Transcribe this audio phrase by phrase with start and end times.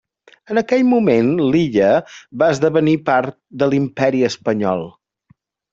[0.53, 1.91] En aquell moment l'illa
[2.45, 4.89] va esdevenir part de l'Imperi Espanyol.